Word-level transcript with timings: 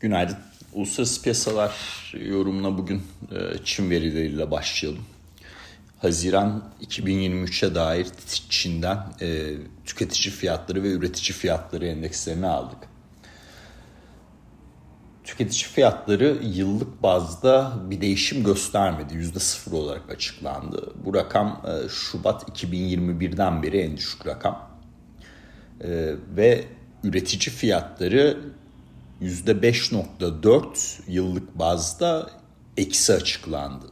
Günaydın. 0.00 0.36
Uluslararası 0.72 1.22
piyasalar 1.22 1.74
yorumuna 2.26 2.78
bugün 2.78 3.02
e, 3.32 3.64
Çin 3.64 3.90
verileriyle 3.90 4.50
başlayalım. 4.50 5.04
Haziran 5.98 6.64
2023'e 6.82 7.74
dair 7.74 8.06
Çin'den 8.48 8.98
e, 9.20 9.54
tüketici 9.84 10.34
fiyatları 10.34 10.82
ve 10.82 10.92
üretici 10.92 11.38
fiyatları 11.38 11.86
endekslerini 11.86 12.46
aldık. 12.46 12.78
Tüketici 15.24 15.64
fiyatları 15.64 16.38
yıllık 16.42 17.02
bazda 17.02 17.72
bir 17.90 18.00
değişim 18.00 18.44
göstermedi. 18.44 19.14
%0 19.14 19.74
olarak 19.74 20.10
açıklandı. 20.10 20.92
Bu 21.04 21.14
rakam 21.14 21.62
e, 21.66 21.88
Şubat 21.88 22.42
2021'den 22.48 23.62
beri 23.62 23.78
en 23.78 23.96
düşük 23.96 24.26
rakam. 24.26 24.68
Ve 26.36 26.64
üretici 27.04 27.56
fiyatları 27.56 28.38
%5.4 29.22 31.00
yıllık 31.08 31.58
bazda 31.58 32.30
eksi 32.76 33.12
açıklandı. 33.12 33.86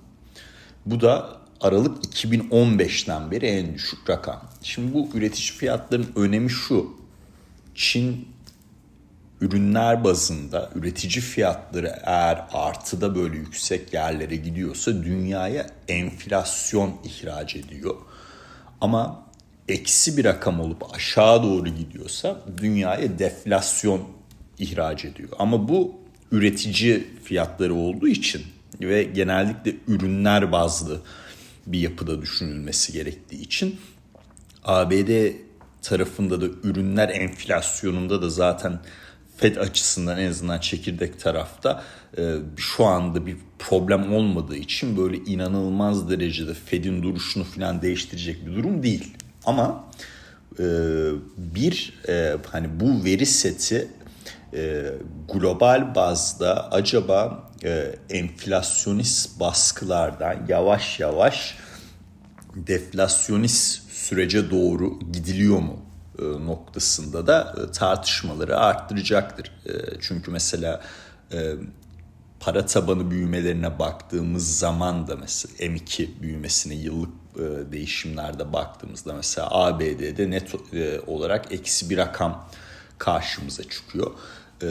Bu 0.87 1.01
da 1.01 1.37
Aralık 1.61 2.05
2015'ten 2.05 3.31
beri 3.31 3.47
en 3.47 3.75
düşük 3.75 4.11
rakam. 4.11 4.51
Şimdi 4.63 4.95
bu 4.95 5.09
üretici 5.15 5.59
fiyatların 5.59 6.09
önemi 6.17 6.51
şu. 6.51 6.97
Çin 7.75 8.29
ürünler 9.41 10.05
bazında 10.05 10.71
üretici 10.75 11.21
fiyatları 11.25 11.93
eğer 12.03 12.45
artıda 12.53 13.15
böyle 13.15 13.37
yüksek 13.37 13.93
yerlere 13.93 14.37
gidiyorsa 14.37 15.05
dünyaya 15.05 15.67
enflasyon 15.89 16.97
ihraç 17.05 17.57
ediyor. 17.57 17.95
Ama 18.81 19.27
eksi 19.69 20.17
bir 20.17 20.25
rakam 20.25 20.61
olup 20.61 20.95
aşağı 20.95 21.43
doğru 21.43 21.69
gidiyorsa 21.69 22.41
dünyaya 22.57 23.19
deflasyon 23.19 24.16
ihraç 24.59 25.05
ediyor. 25.05 25.29
Ama 25.39 25.69
bu 25.69 25.95
üretici 26.33 27.07
fiyatları 27.25 27.75
olduğu 27.75 28.09
için 28.09 28.43
ve 28.81 29.03
genellikle 29.03 29.75
ürünler 29.89 30.53
bazlı 30.53 31.01
bir 31.67 31.81
yapıda 31.81 32.23
düşünülmesi 32.23 32.93
gerektiği 32.93 33.41
için 33.41 33.77
ABD 34.65 35.33
tarafında 35.83 36.41
da 36.41 36.47
ürünler 36.63 37.09
enflasyonunda 37.09 38.23
da 38.23 38.31
zaten 38.31 38.81
Fed 39.37 39.57
açısından 39.57 40.19
en 40.19 40.31
azından 40.31 40.59
çekirdek 40.59 41.21
tarafta 41.21 41.85
e, 42.19 42.35
şu 42.57 42.85
anda 42.85 43.27
bir 43.27 43.37
problem 43.59 44.13
olmadığı 44.13 44.57
için 44.57 44.97
böyle 44.97 45.17
inanılmaz 45.17 46.11
derecede 46.11 46.55
Fed'in 46.55 47.03
duruşunu 47.03 47.45
falan 47.45 47.83
değiştirecek 47.83 48.47
bir 48.47 48.57
durum 48.57 48.83
değil. 48.83 49.15
Ama 49.45 49.85
e, 50.59 50.65
bir 51.37 51.95
e, 52.09 52.37
hani 52.53 52.81
bu 52.81 53.05
veri 53.05 53.27
seti 53.27 53.89
e, 54.55 54.93
global 55.33 55.95
bazda 55.95 56.71
acaba 56.71 57.51
e, 57.65 57.95
enflasyonist 58.11 59.41
baskılardan 59.41 60.47
yavaş 60.49 61.01
yavaş 61.01 61.59
deflasyonist 62.57 63.91
sürece 63.91 64.51
doğru 64.51 64.99
gidiliyor 65.13 65.59
mu 65.59 65.77
e, 66.19 66.23
noktasında 66.23 67.27
da 67.27 67.55
e, 67.57 67.73
tartışmaları 67.73 68.59
arttıracaktır. 68.59 69.53
E, 69.67 69.73
çünkü 70.01 70.31
mesela 70.31 70.81
e, 71.33 71.55
para 72.41 72.67
tabanı 72.67 73.11
büyümelerine 73.11 73.79
baktığımız 73.79 74.59
zaman 74.59 75.09
da 75.09 75.17
mesela 75.17 75.55
M2 75.59 76.09
büyümesine 76.23 76.75
yıllık 76.75 77.11
e, 77.37 77.73
değişimlerde 77.73 78.53
baktığımızda 78.53 79.13
mesela 79.15 79.49
ABD'de 79.51 80.31
net 80.31 80.55
e, 80.75 81.01
olarak 81.07 81.53
eksi 81.53 81.91
bir 81.91 81.97
rakam 81.97 82.49
karşımıza 82.99 83.63
çıkıyor. 83.63 84.11
E, 84.63 84.67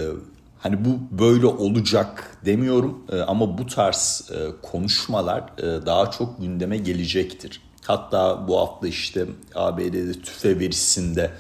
hani 0.60 0.86
bu 0.86 1.20
böyle 1.24 1.46
olacak 1.46 2.38
demiyorum 2.46 3.06
e, 3.12 3.20
ama 3.22 3.58
bu 3.58 3.68
tarz 3.68 4.30
e, 4.34 4.62
konuşmalar 4.62 5.44
e, 5.58 5.86
daha 5.86 6.12
çok 6.12 6.42
gündeme 6.42 6.78
gelecektir. 6.78 7.62
Hatta 7.82 8.48
bu 8.48 8.60
hafta 8.60 8.88
işte 8.88 9.26
ABD'de 9.56 10.22
tüfe 10.22 10.60
verisinde 10.60 11.32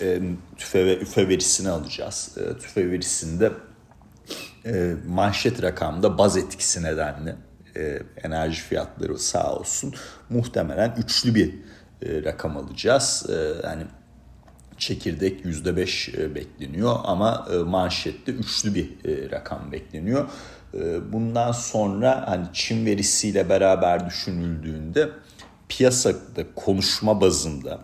e, 0.00 0.20
tüfe 0.56 0.86
ve 0.86 0.98
üfe 0.98 1.28
verisini 1.28 1.68
alacağız. 1.68 2.36
E, 2.38 2.58
tüfe 2.58 2.90
verisinde 2.90 3.52
e, 4.66 4.94
manşet 5.08 5.62
rakamda 5.62 6.18
baz 6.18 6.36
etkisi 6.36 6.82
nedenle 6.82 7.36
e, 7.76 8.02
enerji 8.22 8.62
fiyatları 8.62 9.18
sağ 9.18 9.54
olsun 9.54 9.94
muhtemelen 10.30 10.94
üçlü 10.98 11.34
bir 11.34 11.54
e, 12.02 12.24
rakam 12.24 12.56
alacağız. 12.56 13.26
E, 13.30 13.66
yani 13.66 13.82
çekirdek 14.80 15.44
%5 15.44 16.22
e, 16.22 16.34
bekleniyor 16.34 16.96
ama 17.04 17.46
e, 17.52 17.56
manşette 17.56 18.32
üçlü 18.32 18.74
bir 18.74 18.84
e, 18.84 19.30
rakam 19.30 19.72
bekleniyor. 19.72 20.28
Bundan 21.12 21.52
sonra 21.52 22.24
hani 22.26 22.46
Çin 22.52 22.86
verisiyle 22.86 23.48
beraber 23.48 24.06
düşünüldüğünde 24.06 25.08
piyasada 25.68 26.54
konuşma 26.54 27.20
bazında 27.20 27.80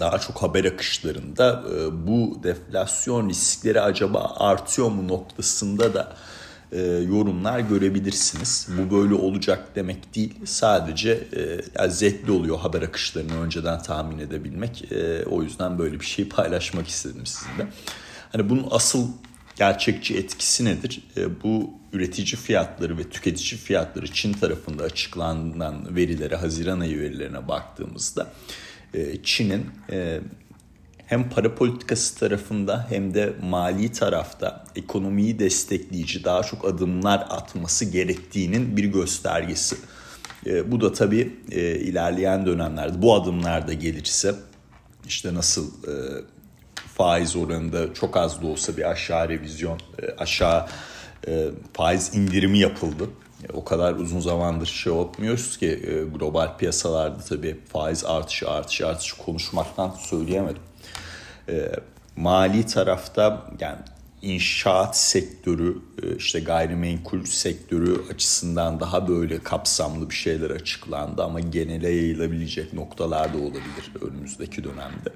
daha 0.00 0.18
çok 0.18 0.42
haber 0.42 0.64
akışlarında 0.64 1.64
bu 2.06 2.40
deflasyon 2.42 3.28
riskleri 3.28 3.80
acaba 3.80 4.34
artıyor 4.38 4.88
mu 4.88 5.08
noktasında 5.08 5.94
da 5.94 6.12
e, 6.72 6.80
yorumlar 6.82 7.60
görebilirsiniz. 7.60 8.68
Bu 8.78 8.96
böyle 8.96 9.14
olacak 9.14 9.68
demek 9.74 10.14
değil. 10.14 10.34
Sadece 10.44 11.10
e, 11.36 11.60
yani 11.78 11.92
zevkli 11.92 12.32
oluyor 12.32 12.58
haber 12.58 12.82
akışlarını 12.82 13.40
önceden 13.40 13.82
tahmin 13.82 14.18
edebilmek. 14.18 14.92
E, 14.92 15.24
o 15.24 15.42
yüzden 15.42 15.78
böyle 15.78 16.00
bir 16.00 16.06
şey 16.06 16.28
paylaşmak 16.28 16.88
istedim 16.88 17.26
sizinle. 17.26 17.68
Hani 18.32 18.50
bunun 18.50 18.66
asıl 18.70 19.08
gerçekçi 19.56 20.16
etkisi 20.16 20.64
nedir? 20.64 21.02
E, 21.16 21.42
bu 21.42 21.70
üretici 21.92 22.36
fiyatları 22.36 22.98
ve 22.98 23.04
tüketici 23.04 23.60
fiyatları 23.60 24.12
Çin 24.12 24.32
tarafında 24.32 24.82
açıklanan 24.82 25.96
verilere, 25.96 26.36
Haziran 26.36 26.80
ayı 26.80 27.00
verilerine 27.00 27.48
baktığımızda 27.48 28.32
e, 28.94 29.22
Çin'in 29.22 29.66
e, 29.90 30.20
hem 31.08 31.30
para 31.30 31.54
politikası 31.54 32.18
tarafında 32.18 32.86
hem 32.88 33.14
de 33.14 33.32
mali 33.42 33.92
tarafta 33.92 34.64
ekonomiyi 34.76 35.38
destekleyici 35.38 36.24
daha 36.24 36.42
çok 36.42 36.64
adımlar 36.64 37.26
atması 37.30 37.84
gerektiğinin 37.84 38.76
bir 38.76 38.84
göstergesi. 38.84 39.76
E, 40.46 40.72
bu 40.72 40.80
da 40.80 40.92
tabii 40.92 41.36
e, 41.50 41.60
ilerleyen 41.60 42.46
dönemlerde 42.46 43.02
bu 43.02 43.14
adımlar 43.14 43.68
da 43.68 43.72
gelirse 43.72 44.34
işte 45.06 45.34
nasıl 45.34 45.66
e, 45.66 45.92
faiz 46.94 47.36
oranında 47.36 47.94
çok 47.94 48.16
az 48.16 48.42
da 48.42 48.46
olsa 48.46 48.76
bir 48.76 48.90
aşağı 48.90 49.28
revizyon, 49.28 49.80
e, 50.02 50.10
aşağı 50.18 50.66
e, 51.28 51.48
faiz 51.72 52.14
indirimi 52.14 52.58
yapıldı. 52.58 53.10
E, 53.48 53.52
o 53.52 53.64
kadar 53.64 53.92
uzun 53.92 54.20
zamandır 54.20 54.66
şey 54.66 54.94
yapmıyoruz 54.94 55.56
ki 55.58 55.66
e, 55.66 56.18
global 56.18 56.58
piyasalarda 56.58 57.18
tabii 57.28 57.56
faiz 57.72 58.04
artışı 58.04 58.50
artışı 58.50 58.86
artışı 58.86 59.16
konuşmaktan 59.16 59.90
söyleyemedim 59.90 60.67
e, 61.48 61.72
mali 62.16 62.66
tarafta 62.66 63.46
yani 63.60 63.78
inşaat 64.22 64.96
sektörü 64.96 65.78
e, 66.02 66.16
işte 66.16 66.40
gayrimenkul 66.40 67.24
sektörü 67.24 67.96
açısından 68.14 68.80
daha 68.80 69.08
böyle 69.08 69.38
kapsamlı 69.38 70.10
bir 70.10 70.14
şeyler 70.14 70.50
açıklandı 70.50 71.24
ama 71.24 71.40
genele 71.40 71.88
yayılabilecek 71.88 72.72
noktalar 72.72 73.34
da 73.34 73.38
olabilir 73.38 73.92
önümüzdeki 74.02 74.64
dönemde. 74.64 75.10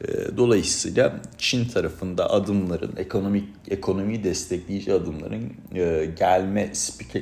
E, 0.00 0.36
dolayısıyla 0.36 1.20
Çin 1.38 1.68
tarafında 1.68 2.30
adımların 2.30 2.92
ekonomik 2.96 3.48
ekonomiyi 3.68 4.24
destekleyici 4.24 4.92
adımların 4.92 5.52
e, 5.74 6.04
gelme 6.18 6.70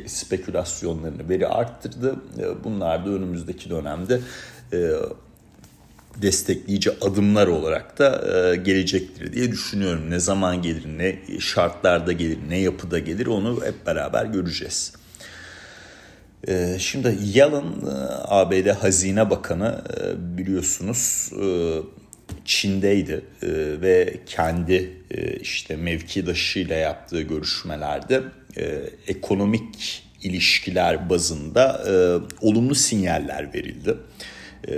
spekülasyonlarını 0.06 1.28
veri 1.28 1.48
arttırdı. 1.48 2.16
Bunlar 2.64 3.06
da 3.06 3.10
önümüzdeki 3.10 3.70
dönemde 3.70 4.20
destekleyici 6.22 6.90
adımlar 7.00 7.46
olarak 7.46 7.98
da 7.98 8.36
e, 8.52 8.56
gelecektir 8.56 9.32
diye 9.32 9.52
düşünüyorum. 9.52 10.10
Ne 10.10 10.20
zaman 10.20 10.62
gelir, 10.62 10.84
ne 10.98 11.18
şartlarda 11.40 12.12
gelir, 12.12 12.38
ne 12.48 12.58
yapıda 12.58 12.98
gelir 12.98 13.26
onu 13.26 13.64
hep 13.64 13.86
beraber 13.86 14.24
göreceğiz. 14.24 14.92
E, 16.48 16.76
şimdi 16.78 17.18
Yellen, 17.22 17.62
e, 17.62 17.92
ABD 18.24 18.68
Hazine 18.68 19.30
Bakanı 19.30 19.84
e, 20.00 20.38
biliyorsunuz 20.38 21.30
e, 21.42 21.46
Çin'deydi 22.44 23.24
e, 23.42 23.48
ve 23.80 24.20
kendi 24.26 24.90
e, 25.10 25.36
işte 25.36 25.76
mevkidaşıyla 25.76 26.76
yaptığı 26.76 27.20
görüşmelerde 27.20 28.22
e, 28.56 28.80
ekonomik 29.06 30.02
ilişkiler 30.22 31.10
bazında 31.10 31.84
e, 31.88 31.92
olumlu 32.46 32.74
sinyaller 32.74 33.54
verildi. 33.54 33.90
Ee, 33.90 33.94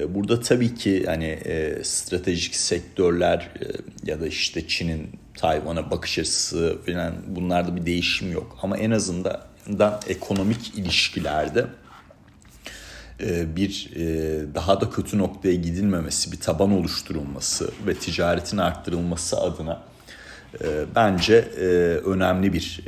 burada 0.08 0.40
tabii 0.40 0.74
ki 0.74 1.04
hani 1.06 1.38
stratejik 1.82 2.54
sektörler 2.54 3.38
e, 3.38 3.66
ya 4.10 4.20
da 4.20 4.26
işte 4.26 4.68
Çin'in 4.68 5.10
Tayvan'a 5.34 5.90
bakış 5.90 6.18
açısı 6.18 6.78
falan 6.86 7.14
bunlarda 7.26 7.76
bir 7.76 7.86
değişim 7.86 8.32
yok. 8.32 8.58
Ama 8.62 8.78
en 8.78 8.90
azından 8.90 10.00
ekonomik 10.08 10.74
ilişkilerde 10.74 11.66
e, 13.20 13.56
bir 13.56 13.90
daha 14.54 14.80
da 14.80 14.90
kötü 14.90 15.18
noktaya 15.18 15.54
gidilmemesi, 15.54 16.32
bir 16.32 16.40
taban 16.40 16.72
oluşturulması 16.72 17.70
ve 17.86 17.94
ticaretin 17.94 18.58
arttırılması 18.58 19.40
adına 19.40 19.82
bence 20.94 21.34
önemli 22.04 22.52
bir 22.52 22.80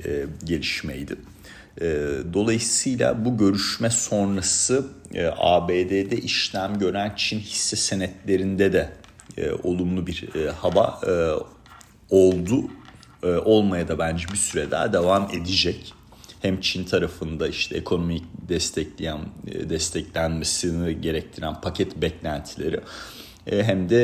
gelişmeydi. 0.44 1.16
Dolayısıyla 2.32 3.24
bu 3.24 3.38
görüşme 3.38 3.90
sonrası 3.90 4.86
ABD'de 5.36 6.16
işlem 6.16 6.78
gören 6.78 7.12
Çin 7.16 7.38
hisse 7.38 7.76
senetlerinde 7.76 8.72
de 8.72 8.92
olumlu 9.62 10.06
bir 10.06 10.28
hava 10.60 11.00
oldu. 12.10 12.64
Olmaya 13.44 13.88
da 13.88 13.98
bence 13.98 14.26
bir 14.32 14.36
süre 14.36 14.70
daha 14.70 14.92
devam 14.92 15.30
edecek 15.32 15.94
hem 16.40 16.60
Çin 16.60 16.84
tarafında 16.84 17.48
işte 17.48 17.76
ekonomik 17.76 18.24
destekleyen 18.48 19.18
desteklenmesini 19.68 21.00
gerektiren 21.00 21.60
paket 21.60 21.96
beklentileri 21.96 22.80
hem 23.50 23.88
de 23.88 23.96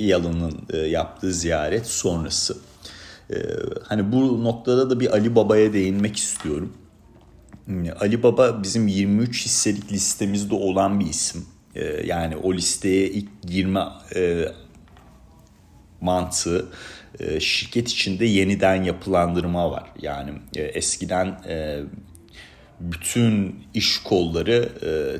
Yalın'ın 0.00 0.86
yaptığı 0.86 1.32
ziyaret 1.32 1.86
sonrası. 1.86 2.56
Hani 3.82 4.12
bu 4.12 4.44
noktada 4.44 4.90
da 4.90 5.00
bir 5.00 5.12
Ali 5.12 5.34
Baba'ya 5.34 5.72
değinmek 5.72 6.16
istiyorum. 6.16 6.72
Ali 8.00 8.22
Baba 8.22 8.62
bizim 8.62 8.88
23 8.88 9.44
hisselik 9.44 9.92
listemizde 9.92 10.54
olan 10.54 11.00
bir 11.00 11.06
isim. 11.06 11.46
Yani 12.04 12.36
o 12.36 12.54
listeye 12.54 13.08
ilk 13.08 13.42
girme 13.42 13.84
mantığı 16.00 16.68
şirket 17.40 17.88
içinde 17.88 18.24
yeniden 18.24 18.82
yapılandırma 18.82 19.70
var. 19.70 19.84
Yani 20.02 20.32
eskiden 20.54 21.40
bütün 22.80 23.64
iş 23.74 23.98
kolları 23.98 24.68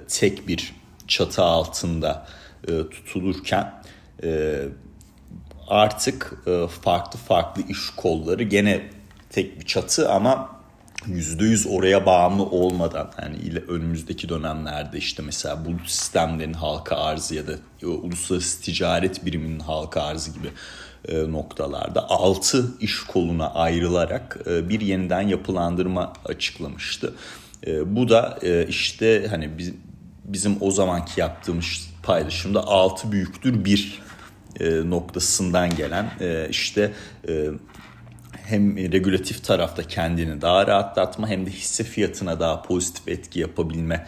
tek 0.09 0.49
bir 0.49 0.75
çatı 1.09 1.43
altında 1.43 2.27
tutulurken 2.67 3.83
artık 5.69 6.35
farklı 6.83 7.19
farklı 7.19 7.63
iş 7.69 7.91
kolları 7.97 8.43
gene 8.43 8.91
tek 9.31 9.61
bir 9.61 9.67
çatı 9.67 10.11
ama 10.11 10.62
%100 11.09 11.69
oraya 11.69 12.07
bağımlı 12.07 12.43
olmadan 12.45 13.13
yani 13.23 13.59
önümüzdeki 13.69 14.29
dönemlerde 14.29 14.99
işte 14.99 15.23
mesela 15.23 15.65
bulut 15.65 15.91
sistemlerin 15.91 16.53
halka 16.53 16.97
arzı 16.97 17.35
ya 17.35 17.47
da 17.47 17.53
uluslararası 17.83 18.63
ticaret 18.63 19.27
biriminin 19.27 19.61
halka 19.61 20.03
arzı 20.03 20.31
gibi 20.31 20.49
noktalarda 21.31 22.11
6 22.11 22.65
iş 22.81 23.01
koluna 23.01 23.51
ayrılarak 23.51 24.39
bir 24.47 24.81
yeniden 24.81 25.21
yapılandırma 25.21 26.13
açıklamıştı. 26.25 27.15
Bu 27.87 28.09
da 28.09 28.39
işte 28.69 29.27
hani 29.31 29.51
bizim 30.25 30.57
o 30.61 30.71
zamanki 30.71 31.21
yaptığımız 31.21 31.91
paylaşımda 32.03 32.61
6 32.67 33.13
büyüktür 33.13 33.65
1 33.65 34.03
noktasından 34.85 35.77
gelen 35.77 36.11
işte 36.51 36.93
hem 38.53 38.77
regülatif 38.77 39.45
tarafta 39.45 39.83
kendini 39.83 40.41
daha 40.41 40.67
rahatlatma 40.67 41.29
hem 41.29 41.47
de 41.47 41.51
hisse 41.51 41.85
fiyatına 41.85 42.41
daha 42.41 42.63
pozitif 42.63 43.09
etki 43.09 43.41
yapabilme 43.41 44.07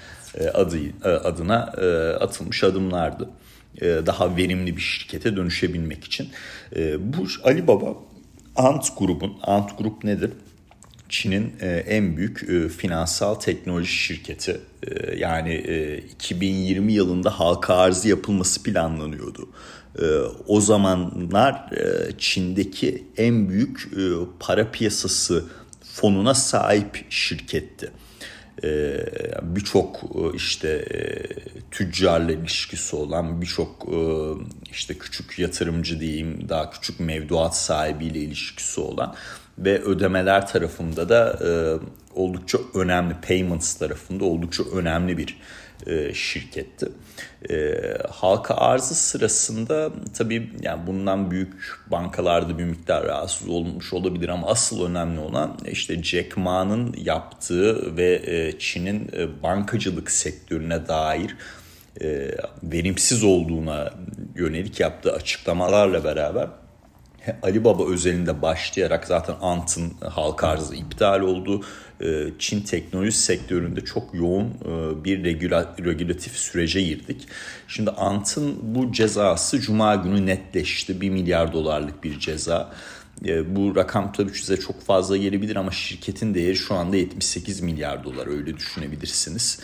adı, 0.55 0.79
adına 1.05 1.61
atılmış 2.21 2.65
adımlardı. 2.65 3.31
Daha 3.81 4.37
verimli 4.37 4.77
bir 4.77 4.81
şirkete 4.81 5.37
dönüşebilmek 5.37 6.05
için. 6.05 6.29
Bu 6.99 7.27
Ali 7.45 7.67
Baba 7.67 7.95
Ant 8.57 8.99
grubun, 8.99 9.37
Ant 9.43 9.79
grup 9.79 10.05
nedir? 10.05 10.31
Çin'in 11.09 11.55
en 11.87 12.17
büyük 12.17 12.39
finansal 12.71 13.35
teknoloji 13.35 13.93
şirketi. 13.93 14.61
Yani 15.17 15.55
2020 16.15 16.93
yılında 16.93 17.41
halka 17.41 17.75
arzı 17.75 18.09
yapılması 18.09 18.63
planlanıyordu. 18.63 19.49
O 20.47 20.61
zamanlar 20.61 21.71
Çin'deki 22.19 23.07
en 23.17 23.49
büyük 23.49 23.91
para 24.41 24.71
piyasası 24.71 25.45
fonuna 25.83 26.35
sahip 26.35 27.07
şirketti. 27.11 27.93
Birçok 29.43 30.01
işte 30.35 30.85
tüccarla 31.71 32.33
ilişkisi 32.33 32.97
olan 32.97 33.43
birçok 33.43 33.89
işte 34.71 34.99
küçük 34.99 35.39
yatırımcı 35.39 36.01
diyeyim 36.01 36.49
daha 36.49 36.71
küçük 36.71 37.01
mevduat 37.01 37.57
sahibiyle 37.57 38.19
ilişkisi 38.19 38.81
olan 38.81 39.15
ve 39.59 39.83
ödemeler 39.83 40.47
tarafında 40.47 41.09
da 41.09 41.39
oldukça 42.15 42.59
önemli 42.75 43.15
payments 43.29 43.75
tarafında 43.75 44.25
oldukça 44.25 44.63
önemli 44.75 45.19
bir 45.19 45.37
şirketti. 46.15 46.89
E, 47.51 47.75
halka 48.11 48.55
arzı 48.55 48.95
sırasında 48.95 49.91
tabii 50.19 50.51
yani 50.61 50.87
bundan 50.87 51.31
büyük 51.31 51.81
bankalarda 51.87 52.59
bir 52.59 52.65
miktar 52.65 53.05
rahatsız 53.05 53.49
olmuş 53.49 53.93
olabilir 53.93 54.29
ama 54.29 54.47
asıl 54.47 54.91
önemli 54.91 55.21
olan 55.21 55.59
işte 55.67 56.03
Jack 56.03 56.37
Ma'nın 56.37 56.95
yaptığı 56.99 57.97
ve 57.97 58.23
e, 58.27 58.59
Çin'in 58.59 59.11
e, 59.17 59.43
bankacılık 59.43 60.11
sektörüne 60.11 60.89
dair 60.89 61.37
e, 62.01 62.31
verimsiz 62.63 63.25
olduğuna 63.25 63.93
yönelik 64.35 64.81
yaptığı 64.81 65.13
açıklamalarla 65.13 66.05
beraber 66.05 66.49
Ali 67.43 67.65
Baba 67.65 67.87
özelinde 67.87 68.43
başlayarak 68.43 69.07
zaten 69.07 69.37
Ant'ın 69.41 69.93
halka 70.11 70.49
arzı 70.49 70.75
iptal 70.75 71.21
oldu. 71.21 71.65
Ee, 72.01 72.27
Çin 72.39 72.61
teknoloji 72.61 73.13
sektöründe 73.13 73.81
çok 73.81 74.15
yoğun 74.15 74.45
e, 74.45 75.05
bir 75.05 75.25
regülatif 75.85 76.33
sürece 76.33 76.83
girdik. 76.83 77.29
Şimdi 77.69 77.91
Ant'ın 77.91 78.59
bu 78.63 78.93
cezası 78.93 79.61
Cuma 79.61 79.95
günü 79.95 80.27
netleşti. 80.27 81.01
1 81.01 81.11
milyar 81.11 81.53
dolarlık 81.53 82.05
bir 82.05 82.19
ceza. 82.19 82.73
Bu 83.47 83.77
rakam 83.77 84.13
tabii 84.13 84.35
size 84.35 84.57
çok 84.57 84.83
fazla 84.83 85.17
gelebilir 85.17 85.57
ama 85.57 85.71
şirketin 85.71 86.35
değeri 86.35 86.57
şu 86.57 86.75
anda 86.75 86.97
78 86.97 87.61
milyar 87.61 88.05
dolar 88.05 88.27
öyle 88.27 88.57
düşünebilirsiniz. 88.57 89.61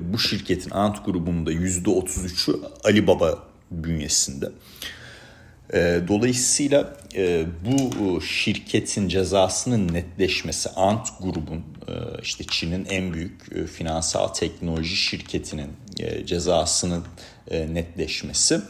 Bu 0.00 0.18
şirketin 0.18 0.70
Ant 0.70 1.04
grubunda 1.04 1.52
%33'ü 1.52 2.56
Ali 2.84 3.06
Baba 3.06 3.38
bünyesinde. 3.70 4.50
Ee, 5.74 6.00
dolayısıyla 6.08 6.96
e, 7.14 7.46
bu 7.64 8.20
şirketin 8.20 9.08
cezasının 9.08 9.94
netleşmesi 9.94 10.70
Ant 10.70 11.08
grubun 11.22 11.64
e, 11.88 11.92
işte 12.22 12.44
Çin'in 12.50 12.84
en 12.90 13.12
büyük 13.14 13.52
e, 13.54 13.66
finansal 13.66 14.28
teknoloji 14.28 14.96
şirketinin 14.96 15.70
cezasının 16.26 17.04
netleşmesi 17.50 18.60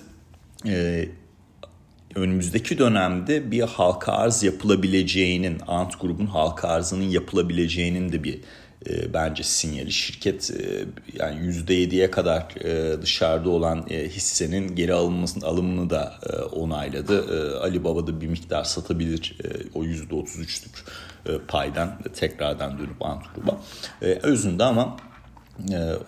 önümüzdeki 2.14 2.78
dönemde 2.78 3.50
bir 3.50 3.62
halka 3.62 4.12
arz 4.12 4.43
yapılabileceğinin 4.43 5.60
Ant 5.66 6.00
grubun 6.00 6.26
halka 6.26 6.69
arzının 6.69 7.08
yapılabileceğinin 7.08 8.12
de 8.12 8.24
bir 8.24 8.41
e, 8.88 9.14
bence 9.14 9.43
sinyali. 9.43 9.93
Şirket 9.93 10.50
e, 10.50 10.84
yani 11.19 11.40
%7'ye 11.40 12.10
kadar 12.10 12.64
e, 12.64 13.02
dışarıda 13.02 13.50
olan 13.50 13.86
hissenin 13.90 14.76
geri 14.76 14.94
alınmasının 14.94 15.44
alımını 15.44 15.90
da 15.90 16.14
onayladı. 16.52 17.24
E, 17.64 18.06
da 18.06 18.20
bir 18.20 18.26
miktar 18.26 18.64
satabilir 18.64 19.36
o 19.74 19.84
%33'lük 19.84 20.84
e, 21.28 21.38
paydan 21.48 21.98
tekrardan 22.14 22.78
dönüp 22.78 23.02
Antgrup'a. 23.02 23.60
E, 24.02 24.06
özünde 24.06 24.64
ama 24.64 24.96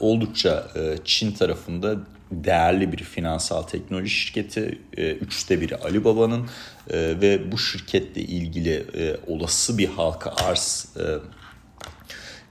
oldukça 0.00 0.68
Çin 1.04 1.32
tarafında 1.32 1.97
değerli 2.30 2.92
bir 2.92 2.99
finansal 2.99 3.62
teknoloji 3.62 4.11
şirketi. 4.11 4.78
Üçte 4.97 5.61
biri 5.61 5.76
Ali 5.76 6.04
Baba'nın 6.04 6.49
e, 6.90 7.20
ve 7.20 7.52
bu 7.52 7.58
şirketle 7.58 8.20
ilgili 8.20 8.87
olası 9.26 9.78
bir 9.78 9.88
halka 9.88 10.30
arz 10.30 10.87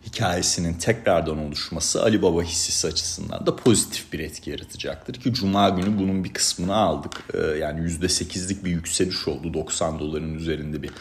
hikayesinin 0.08 0.74
tekrardan 0.74 1.38
oluşması 1.38 2.04
Ali 2.04 2.22
Baba 2.22 2.44
hissesi 2.44 2.88
açısından 2.88 3.46
da 3.46 3.56
pozitif 3.56 4.14
bir 4.14 4.20
etki 4.20 4.50
yaratacaktır 4.50 5.14
ki 5.14 5.34
Cuma 5.34 5.70
günü 5.70 6.00
bunun 6.00 6.24
bir 6.24 6.34
kısmını 6.34 6.76
aldık. 6.76 7.12
Ee, 7.34 7.38
yani 7.38 7.80
%8'lik 7.80 8.66
bir 8.66 8.72
yükseliş 8.72 9.28
oldu. 9.28 9.54
90 9.54 10.00
doların 10.00 10.34
üzerinde 10.34 10.84
bir 10.84 10.92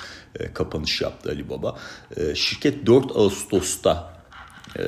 e, 0.41 0.53
kapanış 0.53 1.01
yaptı 1.01 1.31
Ali 1.31 1.51
Baba. 1.51 1.77
Ee, 2.17 2.35
şirket 2.35 2.87
4 2.87 3.17
Ağustos'ta 3.17 4.13
e, 4.79 4.83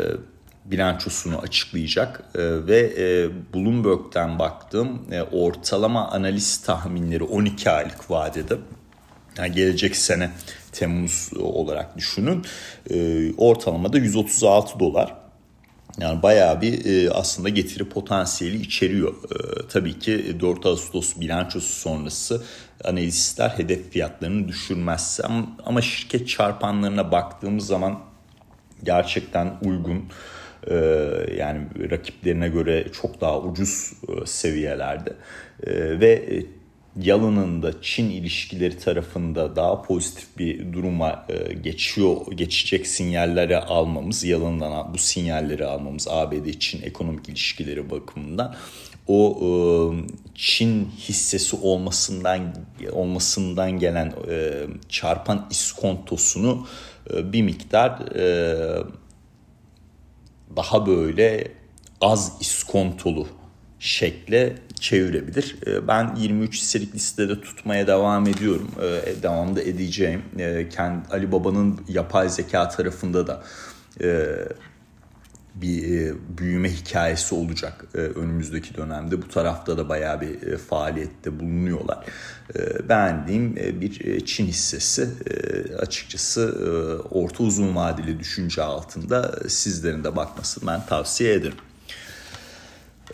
bilançosunu 0.65 1.39
açıklayacak 1.39 2.25
e, 2.35 2.67
ve 2.67 3.31
Bloomberg'den 3.55 4.39
baktım 4.39 5.03
ortalama 5.33 6.09
analiz 6.09 6.63
tahminleri 6.63 7.25
12 7.25 7.71
aylık 7.71 8.11
vadede 8.11 8.59
yani 9.39 9.55
gelecek 9.55 9.97
sene 9.97 10.31
Temmuz 10.73 11.31
olarak 11.41 11.97
düşünün. 11.97 12.45
E, 12.91 13.33
ortalamada 13.37 13.99
136 13.99 14.81
dolar. 14.81 15.15
Yani 16.01 16.23
bayağı 16.23 16.61
bir 16.61 16.85
e, 16.85 17.11
aslında 17.11 17.49
getiri 17.49 17.89
potansiyeli 17.89 18.61
içeriyor. 18.61 19.15
E, 19.15 19.69
tabii 19.69 19.99
ki 19.99 20.41
4 20.41 20.67
Ağustos 20.67 21.17
bilançosu 21.21 21.73
sonrası 21.81 22.43
analistler 22.85 23.49
hedef 23.49 23.91
fiyatlarını 23.91 24.49
düşürmezse 24.49 25.23
ama, 25.65 25.83
şirket 25.83 26.29
çarpanlarına 26.29 27.13
baktığımız 27.13 27.67
zaman 27.67 28.01
gerçekten 28.83 29.55
uygun 29.65 30.05
e, 30.67 30.75
yani 31.39 31.61
rakiplerine 31.91 32.49
göre 32.49 32.87
çok 32.93 33.21
daha 33.21 33.41
ucuz 33.41 33.93
e, 34.09 34.27
seviyelerde 34.27 35.13
e, 35.67 36.01
ve 36.01 36.43
Yalın'ın 37.03 37.63
da 37.63 37.83
Çin 37.83 38.11
ilişkileri 38.11 38.79
tarafında 38.79 39.57
daha 39.57 39.83
pozitif 39.83 40.39
bir 40.39 40.73
duruma 40.73 41.27
e, 41.29 41.55
geçiyor 41.55 42.17
geçecek 42.35 42.87
sinyalleri 42.87 43.59
almamız, 43.59 44.25
Yalın'dan 44.25 44.95
bu 44.95 44.99
sinyalleri 44.99 45.67
almamız 45.67 46.09
ABD-Çin 46.09 46.83
ekonomik 46.83 47.29
ilişkileri 47.29 47.91
bakımından 47.91 48.55
o 49.07 49.39
e, 49.41 49.49
Çin 50.35 50.85
hissesi 50.85 51.57
olmasından 51.57 52.55
olmasından 52.93 53.79
gelen 53.79 54.15
e, 54.31 54.67
çarpan 54.89 55.47
iskontosunu 55.51 56.67
bir 57.15 57.43
miktar 57.43 57.99
daha 60.57 60.87
böyle 60.87 61.53
az 62.01 62.33
iskontolu 62.41 63.27
şekle 63.79 64.57
çevirebilir. 64.81 65.57
Ee, 65.67 65.89
ben 65.89 66.15
23 66.17 66.61
hisselik 66.61 66.95
listede 66.95 67.41
tutmaya 67.41 67.87
devam 67.87 68.27
ediyorum. 68.27 68.71
Ee, 68.83 69.23
devam 69.23 69.57
da 69.57 69.63
edeceğim. 69.63 70.23
Ee, 70.39 70.69
kendi 70.69 71.09
Ali 71.09 71.33
Baba'nın 71.33 71.81
yapay 71.89 72.29
zeka 72.29 72.69
tarafında 72.69 73.27
da 73.27 73.43
e, 74.01 74.27
bir 75.55 76.01
e, 76.01 76.15
büyüme 76.39 76.73
hikayesi 76.73 77.35
olacak 77.35 77.85
e, 77.95 77.99
önümüzdeki 77.99 78.77
dönemde. 78.77 79.23
Bu 79.23 79.29
tarafta 79.29 79.79
da 79.79 79.89
bayağı 79.89 80.21
bir 80.21 80.57
faaliyette 80.57 81.41
bulunuyorlar. 81.41 82.05
Beğendiğim 82.89 83.57
bir 83.57 84.25
Çin 84.27 84.47
hissesi 84.47 85.09
açıkçası 85.79 86.57
orta 87.11 87.45
uzun 87.45 87.77
vadeli 87.77 88.19
düşünce 88.19 88.63
altında 88.63 89.35
sizlerin 89.49 90.05
de 90.05 90.17
bakmasını 90.17 90.67
ben 90.67 90.87
tavsiye 90.87 91.35
ederim. 91.35 91.59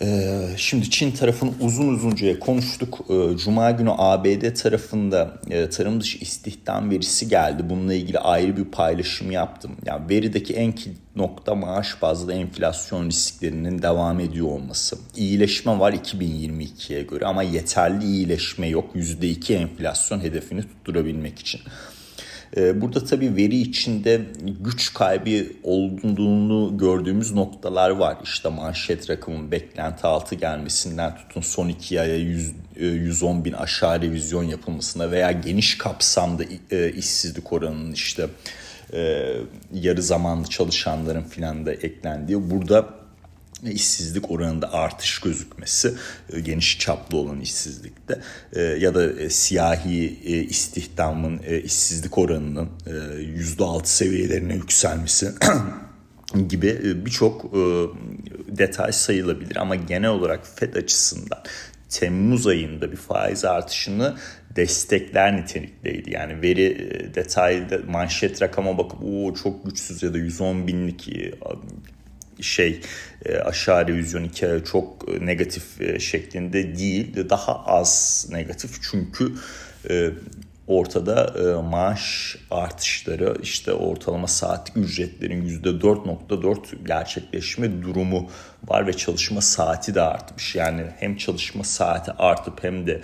Ee, 0.01 0.49
şimdi 0.57 0.91
Çin 0.91 1.11
tarafını 1.11 1.51
uzun 1.61 1.89
uzunca 1.89 2.39
konuştuk. 2.39 2.99
Ee, 3.11 3.37
Cuma 3.37 3.71
günü 3.71 3.91
ABD 3.99 4.55
tarafında 4.55 5.41
e, 5.51 5.69
tarım 5.71 6.01
dışı 6.01 6.19
istihdam 6.19 6.91
verisi 6.91 7.29
geldi. 7.29 7.63
Bununla 7.71 7.95
ilgili 7.95 8.19
ayrı 8.19 8.57
bir 8.57 8.65
paylaşım 8.65 9.31
yaptım. 9.31 9.77
Yani 9.87 10.11
verideki 10.11 10.55
en 10.55 10.73
kilit 10.73 10.99
nokta 11.17 11.55
maaş 11.55 12.03
bazlı 12.03 12.33
enflasyon 12.33 13.09
risklerinin 13.09 13.83
devam 13.83 14.21
ediyor 14.21 14.47
olması. 14.47 14.97
İyileşme 15.17 15.79
var 15.79 15.93
2022'ye 15.93 17.03
göre 17.03 17.27
ama 17.27 17.43
yeterli 17.43 18.05
iyileşme 18.05 18.69
yok. 18.69 18.95
%2 18.95 19.55
enflasyon 19.55 20.21
hedefini 20.21 20.63
tutturabilmek 20.63 21.39
için. 21.39 21.61
Ee, 22.57 22.81
burada 22.81 23.05
tabii 23.05 23.37
veri 23.37 23.57
içinde 23.57 24.21
güç 24.61 24.95
kaybı 24.95 25.47
olduğunu 25.63 26.79
gördüğümüz 26.79 27.33
noktalar 27.33 27.91
var. 27.91 28.17
İşte 28.25 28.49
manşet 28.49 29.11
rakamın 29.11 29.51
beklenti 29.51 30.07
altı 30.07 30.35
gelmesinden 30.35 31.17
tutun 31.17 31.41
son 31.41 31.69
iki 31.69 32.01
aya 32.01 32.17
100, 32.17 32.53
110 32.77 33.41
e, 33.41 33.45
bin 33.45 33.53
aşağı 33.53 34.03
revizyon 34.03 34.45
yapılmasına 34.45 35.11
veya 35.11 35.33
geniş 35.33 35.79
kapsamda 35.79 36.45
e, 36.71 36.93
işsizlik 36.93 37.53
oranının 37.53 37.93
işte 37.93 38.27
e, 38.93 39.33
yarı 39.73 40.03
zamanlı 40.03 40.47
çalışanların 40.47 41.23
filan 41.23 41.67
da 41.67 41.73
eklendiği. 41.73 42.51
Burada 42.51 43.04
işsizlik 43.71 44.31
oranında 44.31 44.73
artış 44.73 45.19
gözükmesi 45.19 45.95
e, 46.33 46.41
geniş 46.41 46.79
çaplı 46.79 47.19
olan 47.19 47.41
işsizlikte 47.41 48.21
e, 48.53 48.63
ya 48.63 48.95
da 48.95 49.13
e, 49.13 49.31
siyahi 49.31 50.19
istihdamın 50.49 51.39
işsizlik 51.39 52.19
oranının 52.19 52.69
%6 52.87 53.87
seviyelerine 53.87 54.55
yükselmesi 54.55 55.31
gibi 56.49 56.81
birçok 57.07 57.53
detay 58.49 58.93
sayılabilir 58.93 59.57
ama 59.57 59.75
genel 59.75 60.11
olarak 60.11 60.47
FED 60.57 60.75
açısından 60.75 61.39
Temmuz 61.89 62.47
ayında 62.47 62.93
bir 62.93 62.97
faiz 62.97 63.45
artışını 63.45 64.17
destekler 64.57 65.37
nitelikteydi. 65.37 66.11
Yani 66.11 66.43
veri 66.43 66.79
detaylı 67.15 67.83
manşet 67.89 68.43
rakama 68.43 68.79
bakıp 68.79 68.99
o 69.05 69.35
çok 69.35 69.65
güçsüz 69.65 70.03
ya 70.03 70.15
da 70.15 70.19
110 70.19 70.67
binlik 70.67 71.09
şey 72.41 72.81
e, 73.25 73.37
aşağı 73.37 73.89
revizyon 73.89 74.25
hikaye 74.25 74.65
çok 74.65 75.09
e, 75.09 75.27
negatif 75.27 75.81
e, 75.81 76.01
şeklinde 76.01 76.79
değil 76.79 77.31
daha 77.31 77.65
az 77.67 78.27
negatif. 78.31 78.71
Çünkü 78.91 79.33
ortada 80.67 81.35
maaş 81.63 82.37
artışları 82.51 83.37
işte 83.43 83.73
ortalama 83.73 84.27
saat 84.27 84.73
ücretlerin 84.77 85.63
%4.4 85.63 86.87
gerçekleşme 86.87 87.83
durumu 87.83 88.31
var 88.69 88.87
ve 88.87 88.93
çalışma 88.93 89.41
saati 89.41 89.95
de 89.95 90.01
artmış. 90.01 90.55
Yani 90.55 90.83
hem 90.99 91.17
çalışma 91.17 91.65
saati 91.65 92.13
artıp 92.13 92.65
hem 92.65 92.87
de 92.87 93.01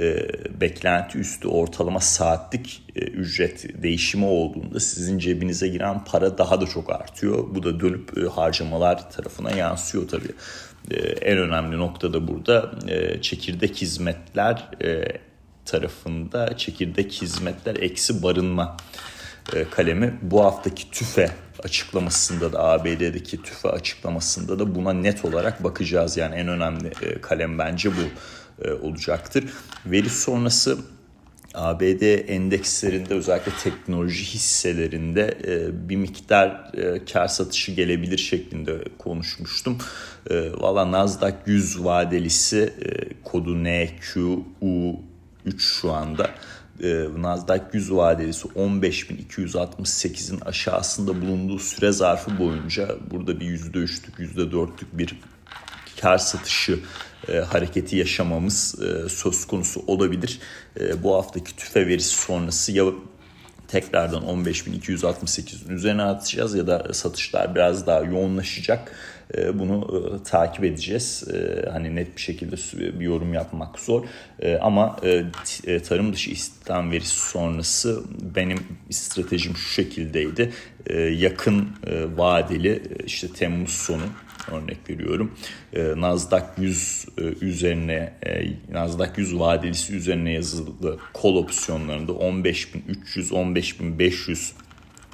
e, 0.00 0.28
beklenti 0.60 1.18
üstü 1.18 1.48
ortalama 1.48 2.00
saatlik 2.00 2.82
e, 2.96 3.00
ücret 3.00 3.82
değişimi 3.82 4.26
olduğunda 4.26 4.80
sizin 4.80 5.18
cebinize 5.18 5.68
giren 5.68 6.04
para 6.04 6.38
daha 6.38 6.60
da 6.60 6.66
çok 6.66 6.92
artıyor. 6.92 7.54
Bu 7.54 7.62
da 7.62 7.80
dönüp 7.80 8.18
e, 8.18 8.20
harcamalar 8.20 9.10
tarafına 9.10 9.50
yansıyor 9.50 10.08
tabii. 10.08 10.32
E, 10.90 10.96
en 11.00 11.38
önemli 11.38 11.78
nokta 11.78 12.12
da 12.12 12.28
burada 12.28 12.70
e, 12.88 13.20
çekirdek 13.22 13.76
hizmetler 13.76 14.68
e, 14.84 15.04
tarafında 15.64 16.56
çekirdek 16.56 17.12
hizmetler 17.12 17.76
eksi 17.76 18.22
barınma 18.22 18.76
e, 19.54 19.70
kalemi 19.70 20.14
bu 20.22 20.44
haftaki 20.44 20.90
tüfe 20.90 21.30
açıklamasında 21.64 22.52
da 22.52 22.64
ABD'deki 22.64 23.42
tüfe 23.42 23.68
açıklamasında 23.68 24.58
da 24.58 24.74
buna 24.74 24.92
net 24.92 25.24
olarak 25.24 25.64
bakacağız. 25.64 26.16
Yani 26.16 26.34
en 26.34 26.48
önemli 26.48 26.92
e, 27.02 27.20
kalem 27.20 27.58
bence 27.58 27.90
bu 27.90 28.02
e, 28.64 28.72
olacaktır. 28.72 29.44
Veri 29.86 30.10
sonrası 30.10 30.78
ABD 31.54 32.28
endekslerinde 32.28 33.14
özellikle 33.14 33.52
teknoloji 33.62 34.24
hisselerinde 34.24 35.38
bir 35.88 35.96
miktar 35.96 36.72
kar 37.12 37.28
satışı 37.28 37.72
gelebilir 37.72 38.18
şeklinde 38.18 38.84
konuşmuştum. 38.98 39.78
Valla 40.30 40.92
Nasdaq 40.92 41.34
100 41.46 41.84
vadelisi 41.84 42.72
kodu 43.24 43.64
NQU 43.64 44.44
3 45.46 45.62
şu 45.62 45.92
anda 45.92 46.30
e, 46.82 47.06
Nasdaq 47.18 47.62
100 47.72 47.92
vadelisi 47.92 48.48
15.268'in 48.48 50.40
aşağısında 50.40 51.22
bulunduğu 51.22 51.58
süre 51.58 51.92
zarfı 51.92 52.38
boyunca 52.38 52.96
burada 53.10 53.40
bir 53.40 53.46
%3'lük 53.46 54.36
%4'lük 54.36 54.86
bir 54.92 55.20
kar 56.00 56.18
satışı 56.18 56.78
e, 57.28 57.32
hareketi 57.32 57.96
yaşamamız 57.96 58.82
e, 58.82 59.08
söz 59.08 59.46
konusu 59.46 59.84
olabilir. 59.86 60.38
E, 60.80 61.02
bu 61.02 61.14
haftaki 61.14 61.56
tüfe 61.56 61.86
verisi 61.86 62.14
sonrası 62.14 62.72
ya 62.72 62.84
tekrardan 63.72 64.22
15.268'in 64.22 65.76
üzerine 65.76 66.02
atacağız 66.02 66.54
ya 66.54 66.66
da 66.66 66.92
satışlar 66.92 67.54
biraz 67.54 67.86
daha 67.86 68.00
yoğunlaşacak. 68.00 68.92
Ee, 69.34 69.58
bunu 69.58 69.88
e, 69.96 70.22
takip 70.22 70.64
edeceğiz. 70.64 71.24
Ee, 71.34 71.70
hani 71.70 71.96
net 71.96 72.16
bir 72.16 72.20
şekilde 72.20 72.56
bir 73.00 73.04
yorum 73.04 73.34
yapmak 73.34 73.78
zor. 73.78 74.04
Ee, 74.40 74.56
ama 74.56 74.96
e, 75.02 75.24
e, 75.66 75.82
tarım 75.82 76.12
dışı 76.12 76.30
istihdam 76.30 76.90
verisi 76.90 77.16
sonrası 77.30 78.02
benim 78.36 78.58
stratejim 78.90 79.56
şu 79.56 79.68
şekildeydi. 79.68 80.52
Yakın 81.10 81.68
vadeli 82.16 82.82
işte 83.06 83.28
Temmuz 83.28 83.70
sonu 83.70 84.02
örnek 84.50 84.90
veriyorum. 84.90 85.32
Nasdaq 85.96 86.44
100 86.58 87.06
üzerine 87.40 88.12
Nasdaq 88.72 89.10
100 89.16 89.38
vadelisi 89.38 89.94
üzerine 89.94 90.32
yazılı 90.32 90.98
kol 91.12 91.36
opsiyonlarında 91.36 92.12
15.300 92.12 93.28
15.500 93.30 94.52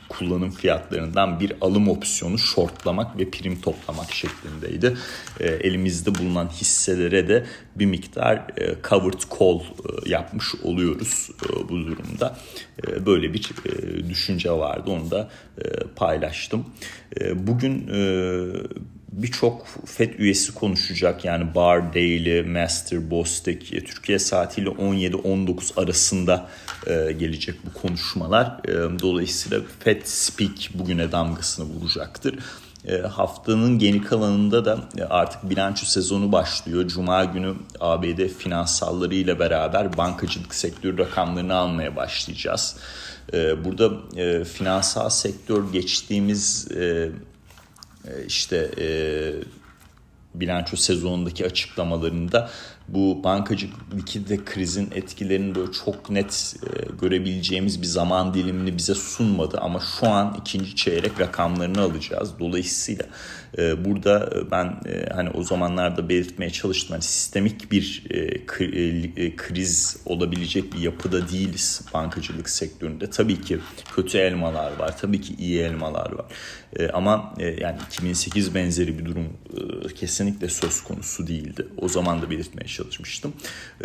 kullanım 0.08 0.50
fiyatlarından 0.50 1.40
bir 1.40 1.52
alım 1.60 1.88
opsiyonu 1.88 2.38
shortlamak 2.38 3.18
ve 3.18 3.30
prim 3.30 3.60
toplamak 3.60 4.12
şeklindeydi. 4.12 4.96
E, 5.40 5.46
elimizde 5.46 6.14
bulunan 6.14 6.48
hisselere 6.48 7.28
de 7.28 7.46
bir 7.76 7.86
miktar 7.86 8.36
e, 8.36 8.74
covered 8.88 9.20
call 9.38 9.60
e, 9.60 10.10
yapmış 10.10 10.54
oluyoruz 10.62 11.30
e, 11.44 11.68
bu 11.68 11.86
durumda. 11.86 12.38
E, 12.86 13.06
böyle 13.06 13.34
bir 13.34 13.50
e, 13.66 14.08
düşünce 14.08 14.50
vardı 14.50 14.90
onu 14.90 15.10
da 15.10 15.30
e, 15.58 15.64
paylaştım. 15.96 16.66
E, 17.20 17.46
bugün 17.46 17.88
e, 17.88 18.00
birçok 19.22 19.66
FED 19.86 20.18
üyesi 20.18 20.54
konuşacak. 20.54 21.24
Yani 21.24 21.54
Bar, 21.54 21.94
Daily, 21.94 22.42
Master, 22.42 23.10
Bostek, 23.10 23.68
Türkiye 23.68 24.18
saatiyle 24.18 24.68
17-19 24.68 25.80
arasında 25.80 26.48
e, 26.86 27.12
gelecek 27.12 27.54
bu 27.66 27.80
konuşmalar. 27.80 28.60
E, 28.64 29.00
dolayısıyla 29.00 29.60
FED 29.80 30.02
Speak 30.04 30.70
bugüne 30.74 31.12
damgasını 31.12 31.66
vuracaktır. 31.66 32.38
E, 32.84 32.96
haftanın 32.98 33.78
geri 33.78 34.02
kalanında 34.02 34.64
da 34.64 34.88
artık 35.10 35.50
bilanço 35.50 35.86
sezonu 35.86 36.32
başlıyor. 36.32 36.88
Cuma 36.88 37.24
günü 37.24 37.54
ABD 37.80 38.28
finansalları 38.38 39.14
ile 39.14 39.38
beraber 39.38 39.96
bankacılık 39.96 40.54
sektörü 40.54 40.98
rakamlarını 40.98 41.54
almaya 41.54 41.96
başlayacağız. 41.96 42.76
Burada 43.64 43.90
finansal 44.44 45.08
sektör 45.08 45.72
geçtiğimiz 45.72 46.68
işte 48.26 48.70
e, 48.78 48.86
bilanço 50.34 50.76
sezonundaki 50.76 51.46
açıklamalarında 51.46 52.50
bu 52.88 53.24
bankacılık 53.24 53.94
likidite 53.96 54.44
krizin 54.44 54.90
etkilerini 54.94 55.54
böyle 55.54 55.72
çok 55.72 56.10
net 56.10 56.56
e, 56.62 56.96
görebileceğimiz 57.00 57.82
bir 57.82 57.86
zaman 57.86 58.34
dilimini 58.34 58.76
bize 58.76 58.94
sunmadı 58.94 59.58
ama 59.60 59.80
şu 60.00 60.08
an 60.08 60.36
ikinci 60.40 60.76
çeyrek 60.76 61.20
rakamlarını 61.20 61.80
alacağız. 61.80 62.30
Dolayısıyla 62.38 63.04
e, 63.58 63.84
burada 63.84 64.30
e, 64.36 64.50
ben 64.50 64.80
hani 65.14 65.30
o 65.30 65.42
zamanlarda 65.42 66.08
belirtmeye 66.08 66.50
çalıştım. 66.50 66.90
Hani 66.90 67.02
sistemik 67.02 67.72
bir 67.72 68.04
kriz 69.36 69.96
olabilecek 70.06 70.74
bir 70.74 70.78
yapıda 70.78 71.28
değiliz 71.28 71.82
bankacılık 71.94 72.50
sektöründe. 72.50 73.10
Tabii 73.10 73.40
ki 73.40 73.58
kötü 73.96 74.18
elmalar 74.18 74.78
var. 74.78 74.98
Tabii 74.98 75.20
ki 75.20 75.34
iyi 75.34 75.60
elmalar 75.60 76.12
var. 76.12 76.26
Ama 76.92 77.34
yani 77.60 77.76
2008 77.86 78.54
benzeri 78.54 78.98
bir 78.98 79.04
durum 79.04 79.28
kesinlikle 79.94 80.48
söz 80.48 80.80
konusu 80.80 81.26
değildi. 81.26 81.68
O 81.76 81.88
zaman 81.88 82.22
da 82.22 82.30
belirtmeye 82.30 82.68
çalışmıştım. 82.78 83.32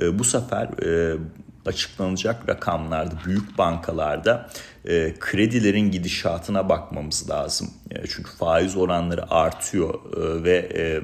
E, 0.01 0.19
bu 0.19 0.23
sefer 0.23 0.85
e, 0.85 1.17
açıklanacak 1.65 2.49
rakamlarda 2.49 3.15
büyük 3.25 3.57
bankalarda 3.57 4.49
e, 4.85 5.13
kredilerin 5.19 5.91
gidişatına 5.91 6.69
bakmamız 6.69 7.29
lazım. 7.29 7.69
E, 7.91 8.07
çünkü 8.07 8.31
faiz 8.31 8.77
oranları 8.77 9.31
artıyor 9.31 9.93
e, 9.93 10.43
ve 10.43 10.57
e, 10.75 11.01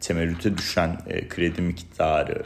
temerrüte 0.00 0.58
düşen 0.58 0.98
e, 1.06 1.28
kredi 1.28 1.62
miktarı 1.62 2.42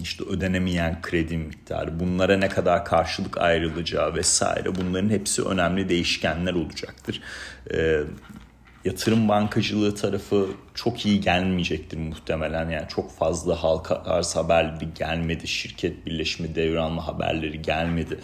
işte 0.00 0.24
ödenemeyen 0.24 1.02
kredi 1.02 1.36
miktarı, 1.36 2.00
bunlara 2.00 2.36
ne 2.36 2.48
kadar 2.48 2.84
karşılık 2.84 3.38
ayrılacağı 3.38 4.14
vesaire 4.14 4.74
bunların 4.74 5.10
hepsi 5.10 5.42
önemli 5.42 5.88
değişkenler 5.88 6.52
olacaktır. 6.52 7.20
E, 7.74 8.00
yatırım 8.84 9.28
bankacılığı 9.28 9.94
tarafı 9.94 10.46
çok 10.78 11.06
iyi 11.06 11.20
gelmeyecektir 11.20 11.98
muhtemelen. 11.98 12.70
Yani 12.70 12.88
çok 12.88 13.18
fazla 13.18 13.62
halka 13.62 14.02
arz 14.06 14.36
haberleri 14.36 14.94
gelmedi, 14.94 15.48
şirket 15.48 16.06
birleşme 16.06 16.54
devralma 16.54 17.06
haberleri 17.06 17.62
gelmedi. 17.62 18.18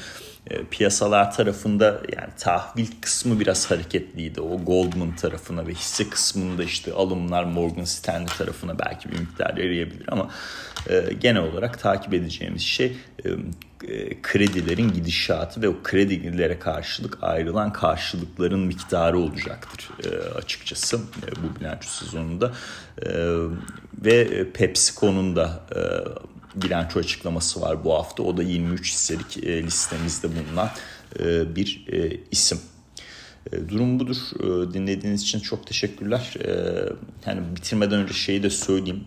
E, 0.50 0.64
piyasalar 0.64 1.32
tarafında 1.32 1.86
yani 1.86 2.30
tahvil 2.38 2.86
kısmı 3.00 3.40
biraz 3.40 3.70
hareketliydi. 3.70 4.40
O 4.40 4.64
Goldman 4.64 5.16
tarafına 5.16 5.66
ve 5.66 5.74
hisse 5.74 6.08
kısmında 6.08 6.64
işte 6.64 6.92
alımlar 6.92 7.44
Morgan 7.44 7.84
Stanley 7.84 8.26
tarafına 8.26 8.78
belki 8.78 9.10
bir 9.10 9.18
miktar 9.18 9.56
yarayabilir 9.56 10.04
ama 10.08 10.30
e, 10.90 11.12
genel 11.20 11.42
olarak 11.42 11.80
takip 11.80 12.14
edeceğimiz 12.14 12.62
şey 12.62 12.96
e, 13.24 13.28
e, 13.88 14.22
kredilerin 14.22 14.92
gidişatı 14.92 15.62
ve 15.62 15.68
o 15.68 15.82
kredilere 15.82 16.58
karşılık 16.58 17.18
ayrılan 17.22 17.72
karşılıkların 17.72 18.60
miktarı 18.60 19.18
olacaktır 19.18 19.90
açıkçası 20.36 21.00
bu 21.42 21.60
bilanço 21.60 21.88
sezonunda. 21.88 22.43
E, 22.46 23.10
ve 24.04 24.46
PepsiCo'nun 24.52 25.36
da 25.36 25.60
e, 25.76 25.80
bilanço 26.62 27.00
açıklaması 27.00 27.60
var 27.60 27.84
bu 27.84 27.94
hafta. 27.94 28.22
O 28.22 28.36
da 28.36 28.42
23 28.42 28.92
hisselik 28.92 29.44
e, 29.44 29.62
listemizde 29.62 30.28
bulunan 30.28 30.70
e, 31.20 31.56
bir 31.56 31.84
isim. 32.30 32.58
Durum 33.68 34.00
budur. 34.00 34.16
Dinlediğiniz 34.74 35.22
için 35.22 35.40
çok 35.40 35.66
teşekkürler. 35.66 36.34
Yani 37.26 37.40
bitirmeden 37.56 37.98
önce 37.98 38.14
şeyi 38.14 38.42
de 38.42 38.50
söyleyeyim. 38.50 39.04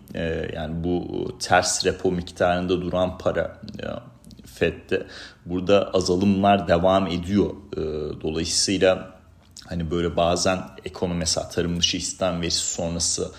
Yani 0.54 0.84
bu 0.84 1.28
ters 1.40 1.84
repo 1.86 2.12
miktarında 2.12 2.82
duran 2.82 3.18
para 3.18 3.60
FED'de 4.46 5.06
burada 5.46 5.90
azalımlar 5.90 6.68
devam 6.68 7.06
ediyor. 7.06 7.50
Dolayısıyla 8.22 9.17
hani 9.68 9.90
böyle 9.90 10.16
bazen 10.16 10.58
ekonomi 10.84 11.18
mesela 11.18 11.48
tarım 11.48 11.78
dışı 11.78 11.96
istihdam 11.96 12.42
verisi 12.42 12.74
sonrası 12.74 13.32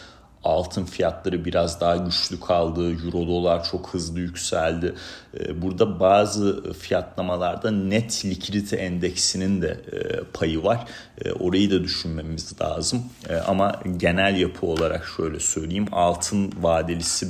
altın 0.44 0.86
fiyatları 0.86 1.46
biraz 1.46 1.82
daha 1.82 1.98
güçlü 1.98 2.40
kaldı. 2.40 2.92
Euro 2.92 3.28
dolar 3.28 3.70
çok 3.72 3.94
hızlı 3.94 4.20
yükseldi. 4.20 4.96
Ee, 5.40 5.62
burada 5.62 6.00
bazı 6.00 6.74
fiyatlamalarda 6.74 7.72
net 7.72 8.26
likidite 8.26 8.76
endeksinin 8.76 9.62
de 9.62 9.68
e, 9.68 10.24
payı 10.34 10.64
var. 10.64 10.88
E, 11.26 11.32
orayı 11.32 11.72
da 11.72 11.84
düşünmemiz 11.84 12.62
lazım. 12.62 13.04
E, 13.30 13.36
ama 13.36 13.82
genel 13.98 14.36
yapı 14.36 14.66
olarak 14.66 15.08
şöyle 15.18 15.40
söyleyeyim. 15.40 15.88
Altın 15.92 16.54
vadelisi 16.62 17.26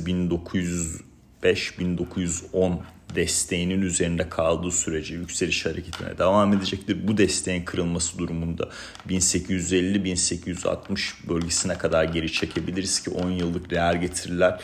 1905-1910 1.42 2.76
desteğinin 3.14 3.82
üzerinde 3.82 4.28
kaldığı 4.28 4.70
sürece 4.70 5.14
yükseliş 5.14 5.66
hareketine 5.66 6.18
devam 6.18 6.52
edecektir. 6.52 7.08
Bu 7.08 7.16
desteğin 7.16 7.64
kırılması 7.64 8.18
durumunda 8.18 8.68
1850-1860 9.08 11.28
bölgesine 11.28 11.78
kadar 11.78 12.04
geri 12.04 12.32
çekebiliriz 12.32 13.02
ki 13.02 13.10
10 13.10 13.30
yıllık 13.30 13.72
reel 13.72 14.00
getiriler 14.00 14.60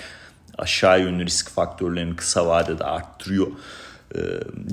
aşağı 0.59 1.01
yönlü 1.01 1.27
risk 1.27 1.51
faktörlerini 1.51 2.17
kısa 2.17 2.47
vadede 2.47 2.85
arttırıyor. 2.85 3.47
Ee, 4.15 4.19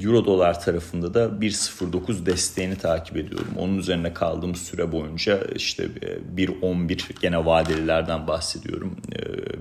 Euro 0.03 0.25
dolar 0.25 0.61
tarafında 0.61 1.13
da 1.13 1.25
1.09 1.25 2.25
desteğini 2.25 2.77
takip 2.77 3.17
ediyorum. 3.17 3.53
Onun 3.57 3.77
üzerine 3.77 4.13
kaldığım 4.13 4.55
süre 4.55 4.91
boyunca 4.91 5.41
işte 5.55 5.83
1.11 6.35 6.93
e, 6.93 6.97
gene 7.21 7.45
vadelilerden 7.45 8.27
bahsediyorum. 8.27 8.95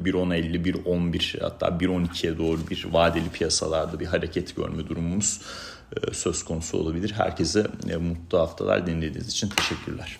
1.10.50, 0.04 0.34
ee, 0.34 0.62
1.11 0.62 1.40
hatta 1.40 1.66
1.12'ye 1.66 2.38
doğru 2.38 2.58
bir 2.70 2.86
vadeli 2.92 3.30
piyasalarda 3.30 4.00
bir 4.00 4.06
hareket 4.06 4.56
görme 4.56 4.88
durumumuz 4.88 5.40
e, 5.96 6.14
söz 6.14 6.44
konusu 6.44 6.78
olabilir. 6.78 7.12
Herkese 7.16 7.66
e, 7.90 7.96
mutlu 7.96 8.38
haftalar 8.38 8.86
dinlediğiniz 8.86 9.28
için 9.28 9.48
teşekkürler. 9.48 10.18